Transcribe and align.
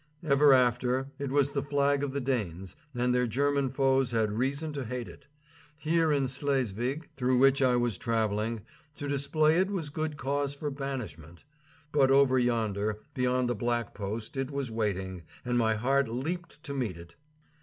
Ever 0.23 0.51
after, 0.51 1.11
it 1.19 1.29
was 1.29 1.51
the 1.51 1.61
flag 1.61 2.01
of 2.01 2.11
the 2.11 2.19
Danes, 2.19 2.75
and 2.95 3.13
their 3.13 3.27
German 3.27 3.69
foes 3.69 4.09
had 4.09 4.31
reason 4.31 4.73
to 4.73 4.83
hate 4.85 5.07
it. 5.07 5.27
Here 5.77 6.11
in 6.11 6.27
Slesvig, 6.27 7.07
through 7.15 7.37
which 7.37 7.61
I 7.61 7.75
was 7.75 7.99
travelling, 7.99 8.61
to 8.95 9.07
display 9.07 9.57
it 9.59 9.69
was 9.69 9.89
good 9.91 10.17
cause 10.17 10.55
for 10.55 10.71
banishment. 10.71 11.43
But 11.91 12.09
over 12.09 12.39
yonder, 12.39 13.03
behind 13.13 13.47
the 13.47 13.53
black 13.53 13.93
post, 13.93 14.37
it 14.37 14.49
was 14.49 14.71
waiting, 14.71 15.21
and 15.45 15.55
my 15.55 15.75
heart 15.75 16.07
leaped 16.09 16.63
to 16.63 16.73
meet 16.73 16.97
it. 16.97 17.15